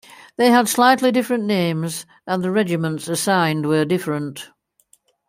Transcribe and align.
They 0.35 0.49
had 0.49 0.67
slightly 0.67 1.11
different 1.11 1.43
names 1.43 2.07
and 2.25 2.43
the 2.43 2.49
regiments 2.49 3.07
assigned 3.07 3.67
were 3.67 3.85
different. 3.85 4.47